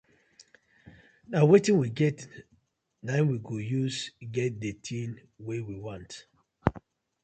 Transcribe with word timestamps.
Na 1.31 1.39
wetin 1.49 1.79
we 1.81 1.87
get 2.01 2.17
naim 3.05 3.25
we 3.31 3.37
go 3.47 3.55
use 3.81 3.97
get 4.35 4.51
di 4.61 4.71
tin 4.85 5.09
wey 5.45 5.59
we 5.67 5.75
want. 5.85 6.11